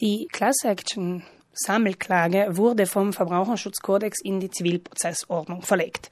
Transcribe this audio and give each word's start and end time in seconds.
Die 0.00 0.28
Class 0.32 0.64
Action 0.64 1.24
Sammelklage 1.52 2.56
wurde 2.56 2.86
vom 2.86 3.12
Verbraucherschutzkodex 3.12 4.16
in 4.24 4.40
die 4.40 4.48
Zivilprozessordnung 4.48 5.60
verlegt. 5.60 6.10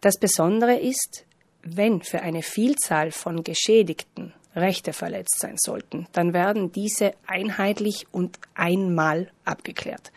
Das 0.00 0.18
Besondere 0.18 0.74
ist, 0.74 1.24
wenn 1.62 2.02
für 2.02 2.22
eine 2.22 2.42
Vielzahl 2.42 3.12
von 3.12 3.44
Geschädigten 3.44 4.34
Rechte 4.56 4.92
verletzt 4.92 5.38
sein 5.38 5.54
sollten, 5.56 6.08
dann 6.14 6.32
werden 6.32 6.72
diese 6.72 7.12
einheitlich 7.28 8.08
und 8.10 8.40
einmal 8.54 9.30
abgeklärt. 9.44 10.10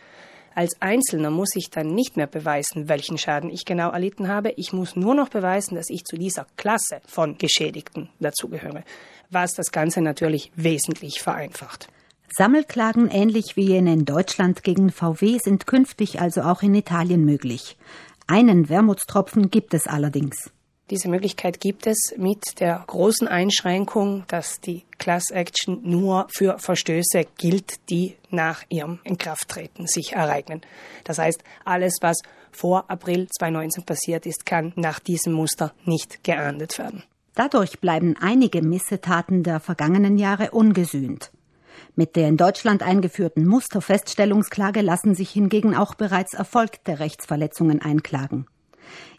Als 0.56 0.72
Einzelner 0.80 1.30
muss 1.30 1.54
ich 1.54 1.70
dann 1.70 1.94
nicht 1.94 2.16
mehr 2.16 2.26
beweisen, 2.26 2.88
welchen 2.88 3.18
Schaden 3.18 3.50
ich 3.50 3.64
genau 3.66 3.90
erlitten 3.90 4.26
habe. 4.26 4.52
Ich 4.56 4.72
muss 4.72 4.96
nur 4.96 5.14
noch 5.14 5.28
beweisen, 5.28 5.76
dass 5.76 5.90
ich 5.90 6.04
zu 6.04 6.16
dieser 6.16 6.48
Klasse 6.56 7.02
von 7.06 7.38
Geschädigten 7.38 8.08
dazugehöre, 8.18 8.82
was 9.30 9.54
das 9.54 9.70
Ganze 9.70 10.00
natürlich 10.00 10.50
wesentlich 10.56 11.20
vereinfacht. 11.22 11.88
Sammelklagen 12.32 13.08
ähnlich 13.10 13.56
wie 13.56 13.66
jene 13.66 13.92
in 13.92 14.04
Deutschland 14.04 14.62
gegen 14.62 14.90
VW 14.90 15.38
sind 15.42 15.66
künftig 15.66 16.20
also 16.20 16.42
auch 16.42 16.62
in 16.62 16.74
Italien 16.74 17.24
möglich. 17.24 17.76
Einen 18.28 18.68
Wermutstropfen 18.68 19.50
gibt 19.50 19.74
es 19.74 19.88
allerdings. 19.88 20.50
Diese 20.90 21.08
Möglichkeit 21.08 21.60
gibt 21.60 21.86
es 21.86 22.14
mit 22.16 22.60
der 22.60 22.82
großen 22.86 23.26
Einschränkung, 23.26 24.24
dass 24.28 24.60
die 24.60 24.84
Class 24.98 25.30
Action 25.30 25.80
nur 25.82 26.26
für 26.32 26.58
Verstöße 26.58 27.26
gilt, 27.36 27.90
die 27.90 28.16
nach 28.30 28.62
ihrem 28.68 29.00
Inkrafttreten 29.04 29.86
sich 29.86 30.12
ereignen. 30.12 30.62
Das 31.04 31.18
heißt, 31.18 31.42
alles, 31.64 31.98
was 32.00 32.18
vor 32.52 32.88
April 32.88 33.28
2019 33.28 33.84
passiert 33.84 34.26
ist, 34.26 34.46
kann 34.46 34.72
nach 34.76 35.00
diesem 35.00 35.32
Muster 35.32 35.72
nicht 35.84 36.22
geahndet 36.22 36.78
werden. 36.78 37.02
Dadurch 37.34 37.80
bleiben 37.80 38.16
einige 38.20 38.62
Missetaten 38.62 39.42
der 39.42 39.60
vergangenen 39.60 40.18
Jahre 40.18 40.50
ungesühnt. 40.50 41.30
Mit 41.96 42.16
der 42.16 42.28
in 42.28 42.36
Deutschland 42.36 42.82
eingeführten 42.82 43.46
Musterfeststellungsklage 43.46 44.80
lassen 44.80 45.14
sich 45.14 45.30
hingegen 45.30 45.74
auch 45.74 45.94
bereits 45.94 46.34
erfolgte 46.34 46.98
Rechtsverletzungen 46.98 47.82
einklagen. 47.82 48.46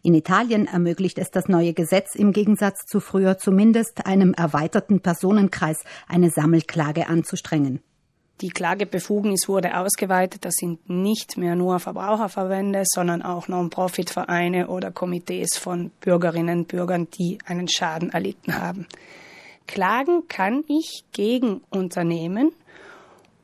In 0.03 0.13
Italien 0.13 0.67
ermöglicht 0.67 1.17
es 1.17 1.31
das 1.31 1.47
neue 1.47 1.73
Gesetz 1.73 2.15
im 2.15 2.33
Gegensatz 2.33 2.85
zu 2.85 2.99
früher 2.99 3.37
zumindest 3.37 4.05
einem 4.05 4.33
erweiterten 4.33 5.01
Personenkreis 5.01 5.83
eine 6.07 6.29
Sammelklage 6.29 7.07
anzustrengen. 7.07 7.81
Die 8.41 8.49
Klagebefugnis 8.49 9.47
wurde 9.47 9.77
ausgeweitet. 9.77 10.45
Das 10.45 10.55
sind 10.55 10.89
nicht 10.89 11.37
mehr 11.37 11.55
nur 11.55 11.79
Verbraucherverbände, 11.79 12.83
sondern 12.85 13.21
auch 13.21 13.47
Non-Profit-Vereine 13.47 14.67
oder 14.67 14.89
Komitees 14.89 15.57
von 15.57 15.91
Bürgerinnen 16.01 16.61
und 16.61 16.67
Bürgern, 16.67 17.07
die 17.19 17.37
einen 17.45 17.67
Schaden 17.67 18.09
erlitten 18.09 18.59
haben. 18.59 18.87
Klagen 19.71 20.27
kann 20.27 20.65
ich 20.67 21.05
gegen 21.13 21.61
Unternehmen 21.69 22.51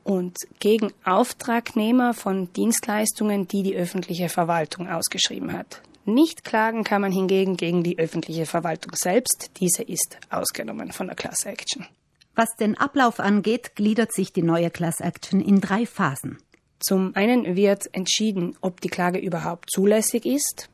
und 0.04 0.36
gegen 0.58 0.92
Auftragnehmer 1.02 2.12
von 2.12 2.52
Dienstleistungen, 2.52 3.48
die 3.48 3.62
die 3.62 3.74
öffentliche 3.74 4.28
Verwaltung 4.28 4.90
ausgeschrieben 4.90 5.54
hat. 5.54 5.80
Nicht 6.04 6.44
klagen 6.44 6.84
kann 6.84 7.00
man 7.00 7.12
hingegen 7.12 7.56
gegen 7.56 7.82
die 7.82 7.98
öffentliche 7.98 8.44
Verwaltung 8.44 8.92
selbst. 8.94 9.52
Diese 9.58 9.82
ist 9.82 10.18
ausgenommen 10.28 10.92
von 10.92 11.06
der 11.06 11.16
Class 11.16 11.46
Action. 11.46 11.86
Was 12.34 12.54
den 12.60 12.76
Ablauf 12.76 13.20
angeht, 13.20 13.74
gliedert 13.74 14.12
sich 14.12 14.30
die 14.30 14.42
neue 14.42 14.68
Class 14.68 15.00
Action 15.00 15.40
in 15.40 15.62
drei 15.62 15.86
Phasen. 15.86 16.36
Zum 16.78 17.16
einen 17.16 17.56
wird 17.56 17.88
entschieden, 17.94 18.54
ob 18.60 18.82
die 18.82 18.90
Klage 18.90 19.18
überhaupt 19.18 19.70
zulässig 19.70 20.26
ist. 20.26 20.68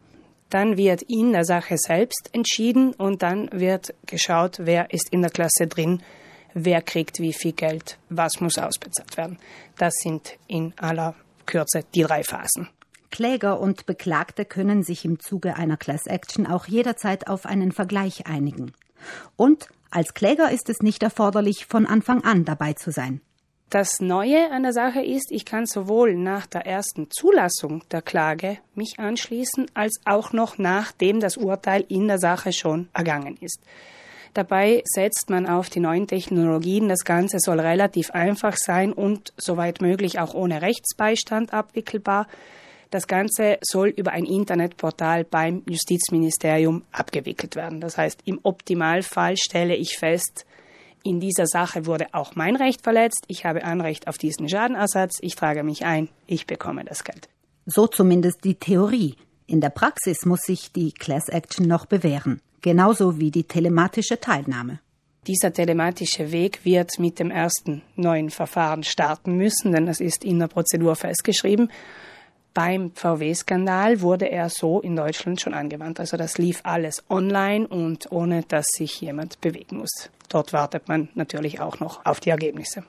Dann 0.51 0.77
wird 0.77 1.03
in 1.03 1.33
der 1.33 1.45
Sache 1.45 1.77
selbst 1.79 2.31
entschieden 2.33 2.93
und 2.95 3.23
dann 3.23 3.49
wird 3.53 3.95
geschaut, 4.07 4.59
wer 4.61 4.93
ist 4.93 5.13
in 5.13 5.23
der 5.23 5.31
Klasse 5.31 5.67
drin, 5.67 6.03
wer 6.55 6.81
kriegt 6.83 7.19
wie 7.19 7.33
viel 7.33 7.53
Geld, 7.53 7.99
was 8.09 8.41
muss 8.41 8.59
ausbezahlt 8.59 9.17
werden. 9.17 9.39
Das 9.77 9.95
sind 9.95 10.39
in 10.47 10.73
aller 10.77 11.15
Kürze 11.47 11.85
die 11.95 12.03
drei 12.03 12.23
Phasen. 12.23 12.69
Kläger 13.11 13.61
und 13.61 13.87
Beklagte 13.87 14.45
können 14.45 14.83
sich 14.83 15.05
im 15.05 15.21
Zuge 15.21 15.57
einer 15.57 15.77
Class 15.77 16.07
Action 16.07 16.47
auch 16.47 16.67
jederzeit 16.67 17.29
auf 17.29 17.47
einen 17.47 17.71
Vergleich 17.71 18.27
einigen. 18.27 18.73
Und 19.37 19.69
als 19.91 20.15
Kläger 20.15 20.51
ist 20.51 20.69
es 20.69 20.81
nicht 20.81 21.03
erforderlich, 21.05 21.67
von 21.67 21.87
Anfang 21.87 22.25
an 22.25 22.45
dabei 22.45 22.73
zu 22.73 22.91
sein. 22.91 23.21
Das 23.71 24.01
Neue 24.01 24.51
an 24.53 24.63
der 24.63 24.73
Sache 24.73 25.03
ist, 25.03 25.33
ich 25.33 25.45
kann 25.45 25.67
sowohl 25.67 26.15
nach 26.15 26.47
der 26.47 26.65
ersten 26.65 27.11
Zulassung 27.11 27.83
der 27.91 28.03
Klage 28.03 28.59
mich 28.75 28.95
anschließen, 28.99 29.67
als 29.75 30.01
auch 30.05 30.33
noch 30.33 30.59
nachdem 30.59 31.19
das 31.19 31.37
Urteil 31.37 31.85
in 31.89 32.07
der 32.07 32.19
Sache 32.19 32.53
schon 32.53 32.89
ergangen 32.93 33.37
ist. 33.41 33.61
Dabei 34.33 34.83
setzt 34.85 35.31
man 35.31 35.47
auf 35.47 35.71
die 35.71 35.81
neuen 35.81 36.09
Technologien. 36.09 36.89
Das 36.89 37.05
Ganze 37.05 37.39
soll 37.39 37.61
relativ 37.61 38.11
einfach 38.11 38.57
sein 38.57 38.93
und 38.93 39.33
soweit 39.37 39.81
möglich 39.81 40.19
auch 40.19 40.35
ohne 40.35 40.61
Rechtsbeistand 40.61 41.53
abwickelbar. 41.53 42.27
Das 42.91 43.07
Ganze 43.07 43.59
soll 43.61 43.89
über 43.89 44.13
ein 44.13 44.25
Internetportal 44.25 45.25
beim 45.25 45.63
Justizministerium 45.69 46.83
abgewickelt 46.93 47.57
werden. 47.57 47.81
Das 47.81 47.97
heißt, 47.97 48.21
im 48.25 48.41
Optimalfall 48.43 49.37
stelle 49.37 49.75
ich 49.77 49.99
fest, 49.99 50.47
in 51.05 51.21
dieser 51.21 51.47
Sache 51.47 51.87
wurde 51.87 52.07
auch 52.13 52.35
mein 52.35 52.57
Recht 52.57 52.83
verletzt. 52.83 53.25
Ich 53.29 53.45
habe 53.45 53.63
Anrecht 53.63 54.09
auf 54.09 54.19
diesen 54.19 54.49
Schadenersatz. 54.49 55.19
Ich 55.21 55.37
trage 55.37 55.63
mich 55.63 55.85
ein. 55.85 56.09
Ich 56.27 56.47
bekomme 56.47 56.85
das 56.85 57.05
Geld. 57.05 57.29
So 57.67 57.87
zumindest 57.87 58.43
die 58.43 58.55
Theorie. 58.55 59.15
In 59.47 59.61
der 59.61 59.69
Praxis 59.69 60.25
muss 60.25 60.41
sich 60.41 60.73
die 60.73 60.93
Class 60.93 61.29
Action 61.29 61.69
noch 61.69 61.85
bewähren. 61.85 62.41
Genauso 62.63 63.21
wie 63.21 63.31
die 63.31 63.45
telematische 63.45 64.19
Teilnahme. 64.19 64.81
Dieser 65.27 65.53
telematische 65.53 66.33
Weg 66.33 66.65
wird 66.65 66.99
mit 66.99 67.19
dem 67.19 67.31
ersten 67.31 67.83
neuen 67.97 68.31
Verfahren 68.31 68.83
starten 68.83 69.37
müssen, 69.37 69.73
denn 69.73 69.85
das 69.87 70.01
ist 70.01 70.25
in 70.25 70.39
der 70.39 70.49
Prozedur 70.49 70.97
festgeschrieben. 70.97 71.71
Beim 72.55 72.93
VW-Skandal 72.95 74.01
wurde 74.01 74.31
er 74.31 74.49
so 74.49 74.81
in 74.81 74.95
Deutschland 74.95 75.41
schon 75.41 75.55
angewandt. 75.55 75.99
Also 75.99 76.17
das 76.17 76.39
lief 76.39 76.61
alles 76.63 77.05
online 77.11 77.67
und 77.67 78.13
ohne 78.13 78.43
dass 78.43 78.67
sich 78.69 79.01
jemand 79.01 79.41
bewegen 79.41 79.79
muss. 79.79 80.09
Dort 80.29 80.53
wartet 80.53 80.87
man 80.87 81.09
natürlich 81.15 81.61
auch 81.61 81.81
noch 81.81 82.07
auf 82.07 82.21
die 82.21 82.31
Ergebnisse. 82.31 82.85